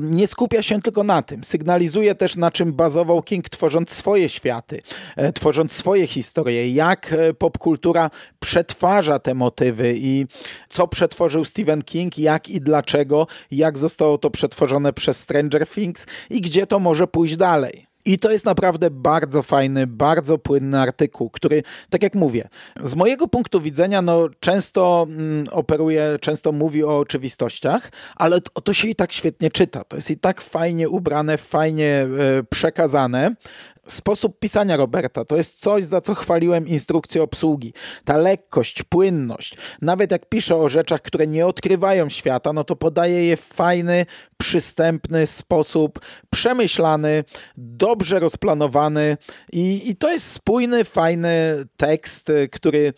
[0.00, 1.44] nie skupia się tylko na tym.
[1.44, 4.82] Sygnalizuje też, na czym bazował King, tworząc swoje światy,
[5.16, 10.26] e, tworząc swoje historie, jak e, popkultura przetwarza te motywy i
[10.68, 16.40] co przetworzył Stephen King, jak i dlaczego, jak zostało to przetworzone przez Stranger Things i
[16.40, 17.86] gdzie to może pójść dalej.
[18.04, 22.48] I to jest naprawdę bardzo fajny, bardzo płynny artykuł, który, tak jak mówię,
[22.84, 28.72] z mojego punktu widzenia, no często mm, operuje, często mówi o oczywistościach, ale to, to,
[28.72, 29.84] się i tak świetnie czyta.
[29.84, 32.08] To jest i tak fajnie ubrane, fajnie e,
[32.50, 33.34] przekazane,
[33.86, 37.72] Sposób pisania Roberta to jest coś, za co chwaliłem instrukcję obsługi.
[38.04, 39.56] Ta lekkość, płynność.
[39.80, 44.06] Nawet jak pisze o rzeczach, które nie odkrywają świata, no to podaje je w fajny,
[44.36, 47.24] przystępny sposób, przemyślany,
[47.56, 49.16] dobrze rozplanowany
[49.52, 52.92] i, i to jest spójny, fajny tekst, który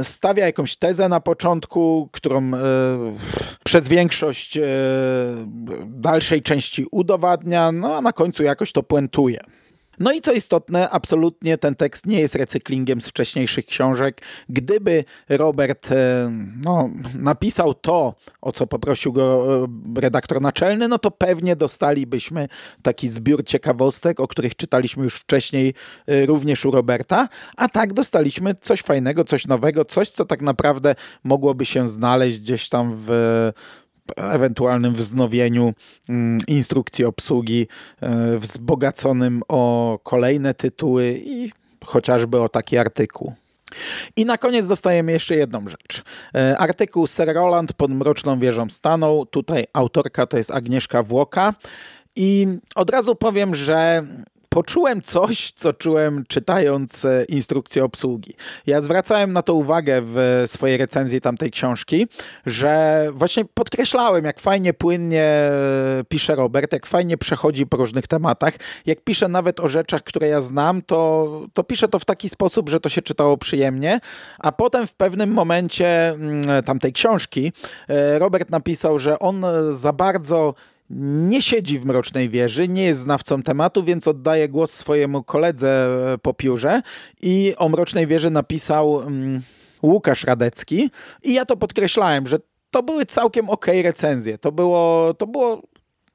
[0.00, 2.58] y, stawia jakąś tezę na początku, którą y,
[3.64, 4.62] przez większość y,
[5.86, 9.38] dalszej części udowadnia, no a na końcu jakoś to puentuje.
[10.02, 14.22] No i co istotne, absolutnie ten tekst nie jest recyklingiem z wcześniejszych książek.
[14.48, 16.30] Gdyby Robert e,
[16.64, 19.46] no, napisał to, o co poprosił go
[19.96, 22.48] e, redaktor naczelny, no to pewnie dostalibyśmy
[22.82, 25.74] taki zbiór ciekawostek, o których czytaliśmy już wcześniej
[26.06, 30.94] e, również u Roberta, a tak dostaliśmy coś fajnego, coś nowego, coś, co tak naprawdę
[31.24, 33.52] mogłoby się znaleźć gdzieś tam w
[34.16, 35.74] ewentualnym wznowieniu
[36.08, 37.66] mm, instrukcji obsługi,
[38.00, 41.52] e, wzbogaconym o kolejne tytuły i
[41.84, 43.32] chociażby o taki artykuł.
[44.16, 46.02] I na koniec dostajemy jeszcze jedną rzecz.
[46.34, 49.26] E, artykuł Sir Roland pod Mroczną Wieżą stanął.
[49.26, 51.54] Tutaj autorka to jest Agnieszka Włoka.
[52.16, 54.06] I od razu powiem, że
[54.52, 58.34] poczułem coś, co czułem czytając e, instrukcję obsługi.
[58.66, 62.06] Ja zwracałem na to uwagę w swojej recenzji tamtej książki,
[62.46, 68.54] że właśnie podkreślałem, jak fajnie płynnie e, pisze Robert, jak fajnie przechodzi po różnych tematach.
[68.86, 72.68] Jak pisze nawet o rzeczach, które ja znam, to, to pisze to w taki sposób,
[72.68, 74.00] że to się czytało przyjemnie,
[74.38, 77.52] a potem w pewnym momencie mm, tamtej książki
[77.88, 80.54] e, Robert napisał, że on za bardzo
[81.00, 86.18] nie siedzi w Mrocznej Wieży, nie jest znawcą tematu, więc oddaje głos swojemu koledze e,
[86.18, 86.82] po piórze
[87.22, 89.42] i o Mrocznej Wieży napisał um,
[89.82, 90.90] Łukasz Radecki
[91.22, 92.38] i ja to podkreślałem, że
[92.70, 94.38] to były całkiem ok recenzje.
[94.38, 95.62] To było, to było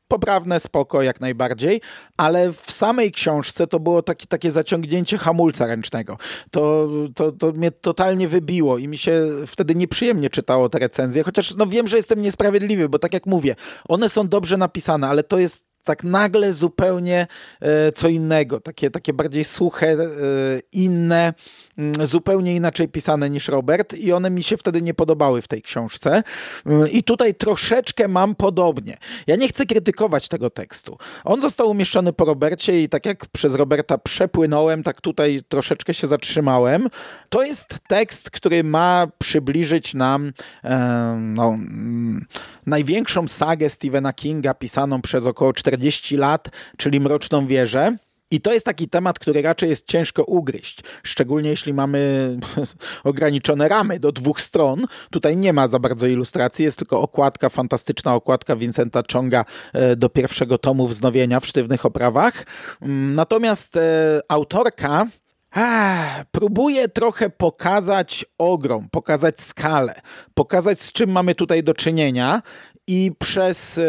[0.07, 1.81] poprawne, spoko jak najbardziej,
[2.17, 6.17] ale w samej książce to było taki, takie zaciągnięcie hamulca ręcznego.
[6.51, 11.55] To, to, to mnie totalnie wybiło i mi się wtedy nieprzyjemnie czytało te recenzje, chociaż
[11.55, 13.55] no wiem, że jestem niesprawiedliwy, bo tak jak mówię,
[13.87, 17.27] one są dobrze napisane, ale to jest tak nagle zupełnie
[17.61, 19.97] e, co innego, takie, takie bardziej suche, e,
[20.71, 21.33] inne,
[22.03, 26.23] zupełnie inaczej pisane niż Robert i one mi się wtedy nie podobały w tej książce.
[26.65, 28.97] Mm, I tutaj troszeczkę mam podobnie.
[29.27, 30.97] Ja nie chcę krytykować tego tekstu.
[31.23, 36.07] On został umieszczony po Robercie i tak jak przez Roberta przepłynąłem, tak tutaj troszeczkę się
[36.07, 36.89] zatrzymałem.
[37.29, 42.25] To jest tekst, który ma przybliżyć nam e, no, mm,
[42.65, 47.97] największą sagę Stephena Kinga pisaną przez około 40 40 lat, czyli Mroczną Wieżę.
[48.31, 52.39] I to jest taki temat, który raczej jest ciężko ugryźć, szczególnie jeśli mamy
[53.03, 54.85] ograniczone ramy do dwóch stron.
[55.11, 60.09] Tutaj nie ma za bardzo ilustracji, jest tylko okładka, fantastyczna okładka Vincenta Chonga e, do
[60.09, 62.45] pierwszego tomu wznowienia w sztywnych oprawach.
[62.81, 64.19] Mm, natomiast e,
[65.51, 70.01] autorka próbuje trochę pokazać ogrom, pokazać skalę,
[70.33, 72.41] pokazać z czym mamy tutaj do czynienia
[72.87, 73.83] i przez e,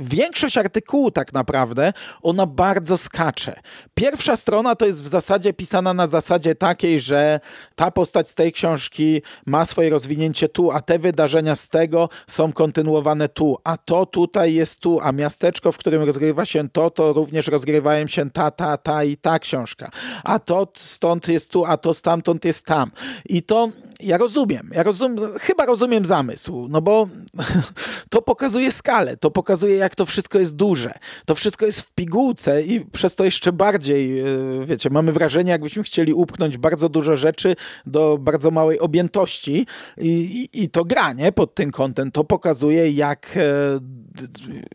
[0.00, 3.60] większość artykułu tak naprawdę ona bardzo skacze.
[3.94, 7.40] Pierwsza strona to jest w zasadzie pisana na zasadzie takiej, że
[7.74, 12.52] ta postać z tej książki ma swoje rozwinięcie tu, a te wydarzenia z tego są
[12.52, 17.12] kontynuowane tu, a to tutaj jest tu, a miasteczko, w którym rozgrywa się to, to
[17.12, 19.90] również rozgrywają się ta, ta, ta i ta książka.
[20.24, 22.90] A to stąd jest tu, a to stamtąd jest tam.
[23.28, 23.68] I to
[24.00, 27.08] ja rozumiem, ja rozumiem, chyba rozumiem zamysł, no bo
[28.10, 30.94] to pokazuje skalę, to pokazuje jak to wszystko jest duże,
[31.26, 34.24] to wszystko jest w pigułce i przez to jeszcze bardziej, e,
[34.64, 37.56] wiecie, mamy wrażenie jakbyśmy chcieli upchnąć bardzo dużo rzeczy
[37.86, 43.36] do bardzo małej objętości i, i, i to granie pod tym kątem, to pokazuje jak,
[43.36, 43.80] e,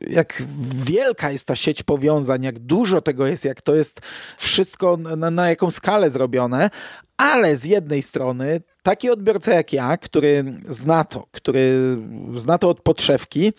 [0.01, 0.43] jak
[0.85, 4.01] wielka jest ta sieć powiązań, jak dużo tego jest, jak to jest
[4.37, 6.69] wszystko na, na jaką skalę zrobione,
[7.17, 11.97] ale z jednej strony taki odbiorca jak ja, który zna to, który
[12.35, 13.53] zna to od podszewki,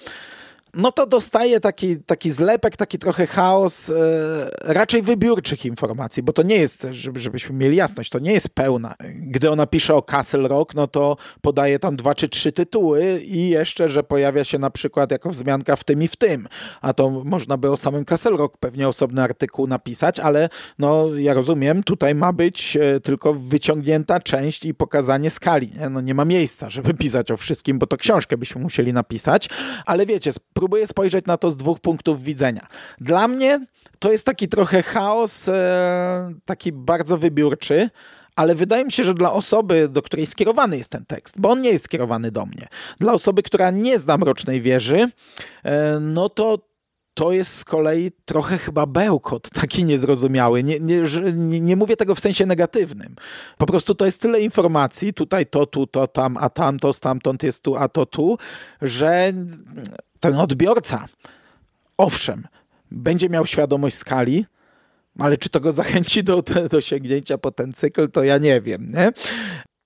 [0.75, 3.95] no to dostaje taki, taki zlepek, taki trochę chaos e,
[4.63, 8.95] raczej wybiórczych informacji, bo to nie jest, żeby, żebyśmy mieli jasność, to nie jest pełna.
[9.15, 13.49] Gdy ona pisze o Castle Rock, no to podaje tam dwa czy trzy tytuły i
[13.49, 16.49] jeszcze, że pojawia się na przykład jako wzmianka w tym i w tym.
[16.81, 21.35] A to można by o samym Castle Rock pewnie osobny artykuł napisać, ale no ja
[21.35, 25.71] rozumiem, tutaj ma być e, tylko wyciągnięta część i pokazanie skali.
[25.81, 25.89] Nie?
[25.89, 29.49] No nie ma miejsca, żeby pisać o wszystkim, bo to książkę byśmy musieli napisać,
[29.87, 30.33] ale wiecie,
[30.65, 32.67] próbuję spojrzeć na to z dwóch punktów widzenia.
[33.01, 33.67] Dla mnie
[33.99, 37.91] to jest taki trochę chaos, e, taki bardzo wybiórczy
[38.37, 41.61] ale wydaje mi się, że dla osoby, do której skierowany jest ten tekst, bo on
[41.61, 42.67] nie jest skierowany do mnie,
[43.01, 45.11] dla osoby, która nie zna Mrocznej Wieży,
[45.65, 46.59] e, no to
[47.15, 50.65] to jest z kolei trochę chyba bełkot, taki niezrozumiały.
[50.65, 53.17] Nie, nie, nie, mówię tego w sensie negatywnym.
[53.59, 57.63] Po prostu to jest tyle informacji, tutaj to, tu, to, tam, a tamto, stamtąd jest
[57.63, 58.39] tu, a to tu,
[58.83, 59.33] że
[60.21, 61.07] ten odbiorca,
[61.97, 62.47] owszem,
[62.91, 64.47] będzie miał świadomość skali,
[65.19, 68.93] ale czy to go zachęci do, do sięgnięcia po ten cykl, to ja nie wiem.
[68.93, 69.13] Nie?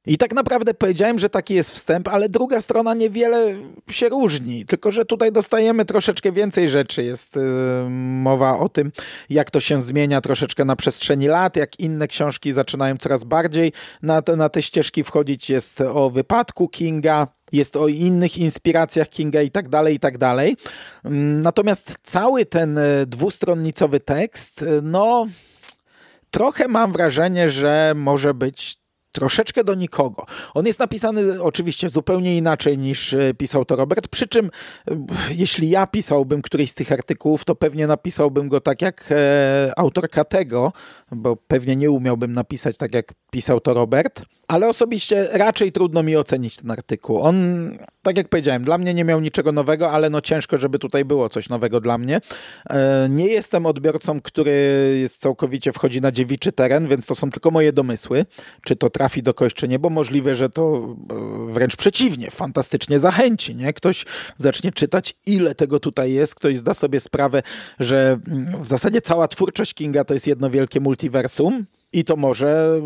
[0.09, 3.55] I tak naprawdę powiedziałem, że taki jest wstęp, ale druga strona niewiele
[3.90, 7.03] się różni, tylko że tutaj dostajemy troszeczkę więcej rzeczy.
[7.03, 7.42] Jest yy,
[7.90, 8.92] mowa o tym,
[9.31, 14.23] jak to się zmienia troszeczkę na przestrzeni lat, jak inne książki zaczynają coraz bardziej na
[14.23, 15.51] te, na te ścieżki wchodzić.
[15.51, 20.57] Jest o wypadku Kinga, jest o innych inspiracjach Kinga i tak dalej, i tak dalej.
[21.42, 25.27] Natomiast cały ten e, dwustronnicowy tekst, e, no
[26.31, 28.79] trochę mam wrażenie, że może być
[29.18, 30.26] troszeczkę do nikogo.
[30.54, 34.50] On jest napisany oczywiście zupełnie inaczej niż e, pisał to Robert, przy czym
[35.31, 40.24] jeśli ja pisałbym któryś z tych artykułów, to pewnie napisałbym go tak jak e, autorka
[40.24, 40.72] tego,
[41.12, 46.17] bo pewnie nie umiałbym napisać tak jak pisał to Robert ale osobiście raczej trudno mi
[46.17, 47.21] ocenić ten artykuł.
[47.21, 47.71] On,
[48.03, 51.29] tak jak powiedziałem, dla mnie nie miał niczego nowego, ale no ciężko, żeby tutaj było
[51.29, 52.21] coś nowego dla mnie.
[52.71, 57.51] E, nie jestem odbiorcą, który jest całkowicie wchodzi na dziewiczy teren, więc to są tylko
[57.51, 58.27] moje domysły,
[58.65, 60.97] czy to trafi do kogoś, czy nie, bo możliwe, że to
[61.49, 63.73] e, wręcz przeciwnie, fantastycznie zachęci, nie?
[63.73, 64.05] Ktoś
[64.37, 67.43] zacznie czytać, ile tego tutaj jest, ktoś zda sobie sprawę,
[67.81, 72.81] że mm, w zasadzie cała twórczość Kinga to jest jedno wielkie multiversum, i to może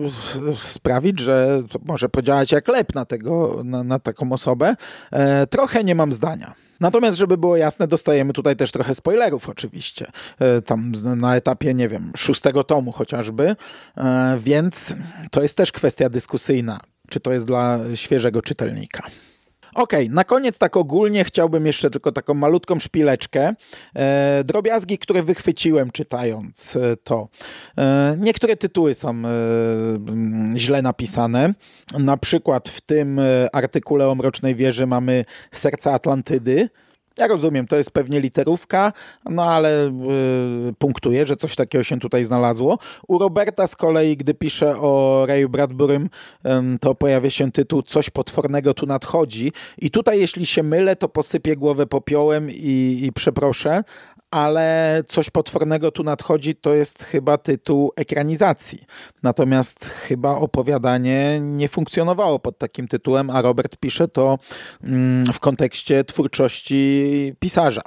[0.62, 4.76] sprawić, że może podziałać jak lep na, tego, na, na taką osobę.
[5.10, 6.54] E, trochę nie mam zdania.
[6.80, 10.06] Natomiast, żeby było jasne, dostajemy tutaj też trochę spoilerów oczywiście.
[10.38, 13.56] E, tam na etapie, nie wiem, szóstego tomu chociażby.
[13.96, 14.94] E, więc
[15.30, 19.02] to jest też kwestia dyskusyjna, czy to jest dla świeżego czytelnika.
[19.74, 23.54] Okej, okay, na koniec tak ogólnie chciałbym jeszcze tylko taką malutką szpileczkę.
[23.96, 27.28] E, drobiazgi, które wychwyciłem czytając e, to.
[27.78, 29.22] E, niektóre tytuły są e,
[30.56, 31.54] źle napisane.
[31.98, 36.68] Na przykład w tym e, artykule o Mrocznej Wieży mamy Serca Atlantydy,
[37.18, 38.92] ja rozumiem, to jest pewnie literówka,
[39.31, 39.92] no ale
[40.66, 42.79] yy, punktuję, że coś takiego się tutaj znalazło.
[43.09, 46.11] U Roberta z kolei, gdy pisze o Rayu Bradburym,
[46.81, 49.53] to pojawia się tytuł Coś potwornego tu nadchodzi.
[49.79, 53.85] I tutaj, jeśli się mylę, to posypię głowę popiołem i, i przeproszę,
[54.32, 58.84] ale coś potwornego tu nadchodzi, to jest chyba tytuł ekranizacji.
[59.22, 64.38] Natomiast chyba opowiadanie nie funkcjonowało pod takim tytułem, a Robert pisze to
[64.84, 67.82] mm, w kontekście twórczości pisarza.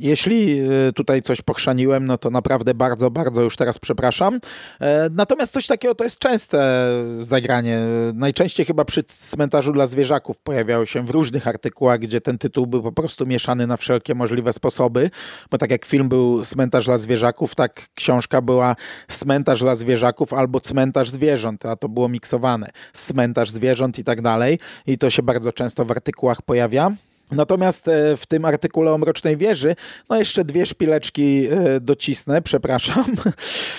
[0.00, 4.40] Jeśli y, tutaj coś pochrzaniłem, no to naprawdę bardzo, bardzo już teraz przepraszam.
[4.80, 6.88] E, natomiast coś takiego to jest częste
[7.20, 7.80] zagranie.
[8.14, 12.82] Najczęściej chyba przy cmentarzu dla zwierzaków pojawiało się w różnych artykułach, gdzie ten tytuł był
[12.82, 15.10] po prostu mieszany na wszelkie możliwe sposoby,
[15.50, 18.76] bo tak jak film był Cmentarz dla zwierzaków, tak książka była
[19.08, 22.70] Cmentarz dla zwierzaków albo Cmentarz zwierząt, a to było miksowane.
[22.92, 24.58] Cmentarz zwierząt i tak dalej.
[24.86, 26.90] I to się bardzo często w artykułach pojawia.
[27.30, 29.76] Natomiast e, w tym artykule o Mrocznej Wieży,
[30.08, 33.14] no jeszcze dwie szpileczki e, docisnę, przepraszam.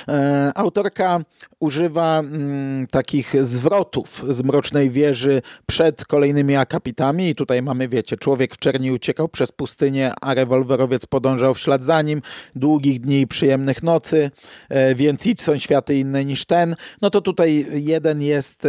[0.08, 1.20] E, autorka
[1.60, 8.56] używa mm, takich zwrotów z Mrocznej Wieży przed kolejnymi akapitami i tutaj mamy, wiecie, człowiek
[8.56, 12.22] w czerni uciekał przez pustynię, a rewolwerowiec podążał w ślad za nim,
[12.56, 14.32] długich dni i przyjemnych nocy,
[14.96, 16.76] więc idź są światy inne niż ten.
[17.02, 18.68] No to tutaj jeden jest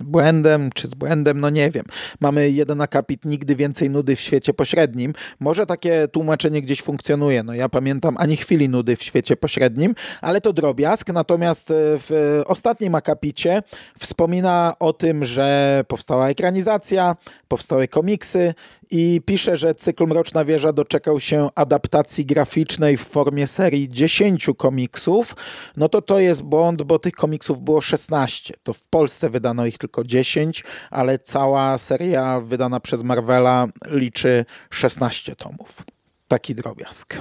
[0.00, 1.84] błędem, czy z błędem, no nie wiem.
[2.20, 5.14] Mamy jeden akapit, nigdy więcej nudy w świecie pośrednim.
[5.40, 7.42] Może takie tłumaczenie gdzieś funkcjonuje.
[7.42, 11.12] No ja pamiętam ani chwili nudy w świecie pośrednim, ale to drobiazg.
[11.12, 13.62] Natomiast e, w ostatnim akapicie
[13.98, 17.16] wspomina o tym, że powstała ekranizacja,
[17.48, 18.54] powstały komiksy
[18.96, 25.36] i pisze, że cykl Mroczna Wieża doczekał się adaptacji graficznej w formie serii 10 komiksów,
[25.76, 28.54] no to to jest błąd, bo tych komiksów było 16.
[28.62, 35.36] To w Polsce wydano ich tylko 10, ale cała seria wydana przez Marvela liczy 16
[35.36, 35.82] tomów.
[36.28, 37.16] Taki drobiazg.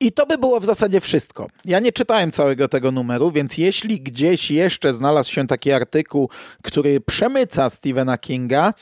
[0.00, 1.46] I to by było w zasadzie wszystko.
[1.64, 6.30] Ja nie czytałem całego tego numeru, więc jeśli gdzieś jeszcze znalazł się taki artykuł,
[6.62, 8.72] który przemyca Stephena Kinga,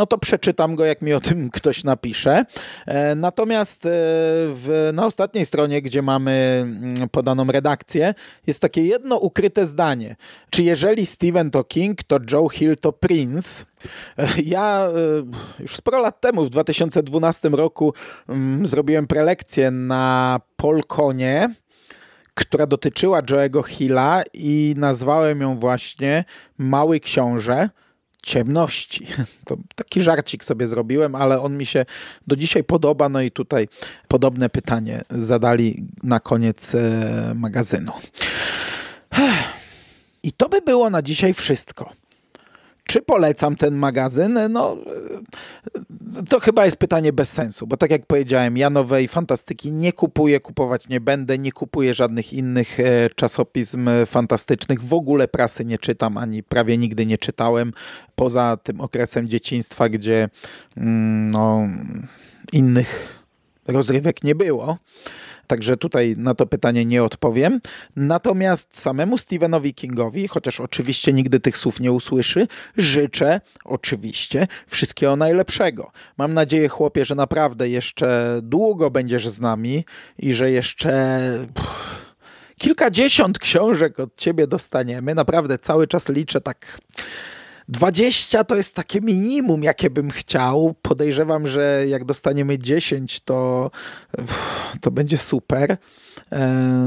[0.00, 2.44] no to przeczytam go, jak mi o tym ktoś napisze.
[2.86, 3.88] E, natomiast e,
[4.54, 8.14] w, na ostatniej stronie, gdzie mamy mm, podaną redakcję,
[8.46, 10.16] jest takie jedno ukryte zdanie.
[10.50, 13.66] Czy jeżeli Steven to King, to Joe Hill to Prince?
[14.18, 14.88] E, ja
[15.58, 17.94] już sporo lat temu, w 2012 roku,
[18.28, 21.54] mm, zrobiłem prelekcję na Polkonie
[22.34, 26.24] która dotyczyła Joe'ego Hilla i nazwałem ją właśnie
[26.58, 27.68] Mały Książę
[28.22, 29.06] ciemności.
[29.44, 31.84] To taki żarcik sobie zrobiłem, ale on mi się
[32.26, 33.08] do dzisiaj podoba.
[33.08, 33.68] No i tutaj
[34.08, 37.92] podobne pytanie zadali na koniec e, magazynu.
[40.22, 41.92] I to by było na dzisiaj wszystko.
[42.90, 44.38] Czy polecam ten magazyn?
[44.50, 44.76] No,
[46.28, 50.40] to chyba jest pytanie bez sensu, bo tak jak powiedziałem, ja nowej fantastyki nie kupuję,
[50.40, 56.16] kupować nie będę, nie kupuję żadnych innych e, czasopism fantastycznych, w ogóle prasy nie czytam,
[56.16, 57.72] ani prawie nigdy nie czytałem,
[58.14, 60.28] poza tym okresem dzieciństwa, gdzie
[60.76, 61.68] mm, no,
[62.52, 63.18] innych
[63.68, 64.78] rozrywek nie było.
[65.50, 67.60] Także tutaj na to pytanie nie odpowiem.
[67.96, 72.46] Natomiast samemu Stephenowi Kingowi, chociaż oczywiście nigdy tych słów nie usłyszy,
[72.76, 75.92] życzę oczywiście wszystkiego najlepszego.
[76.18, 79.84] Mam nadzieję, chłopie, że naprawdę jeszcze długo będziesz z nami
[80.18, 80.90] i że jeszcze.
[81.54, 82.14] Pff,
[82.58, 85.14] kilkadziesiąt książek od ciebie dostaniemy.
[85.14, 86.80] Naprawdę cały czas liczę tak
[87.70, 90.74] 20 to jest takie minimum, jakie bym chciał.
[90.82, 93.70] Podejrzewam, że jak dostaniemy 10, to,
[94.80, 95.76] to będzie super.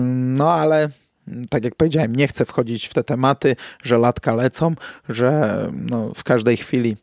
[0.09, 0.89] No ale
[1.49, 4.75] tak jak powiedziałem, nie chcę wchodzić w te tematy, że latka lecą,
[5.09, 6.97] że no, w każdej chwili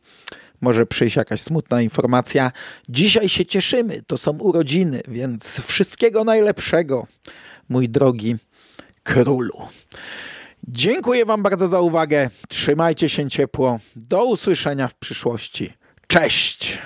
[0.61, 2.53] może przyjść jakaś smutna informacja.
[2.89, 7.07] Dzisiaj się cieszymy, to są urodziny, więc wszystkiego najlepszego,
[7.69, 8.37] mój drogi
[9.03, 9.61] królu.
[10.69, 12.31] Dziękuję Wam bardzo za uwagę.
[12.49, 13.79] Trzymajcie się ciepło.
[13.97, 15.73] Do usłyszenia w przyszłości.
[16.07, 16.79] Cześć!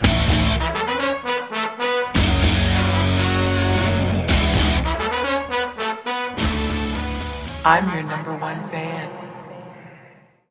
[7.65, 8.54] I'm your number one